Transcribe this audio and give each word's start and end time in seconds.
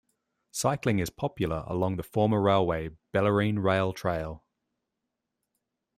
Cycling 0.49 0.97
is 0.97 1.11
popular 1.11 1.63
along 1.67 1.97
the 1.97 2.01
former 2.01 2.41
railway- 2.41 2.89
Bellarine 3.13 3.59
Rail 3.59 3.93
Trail. 3.93 4.43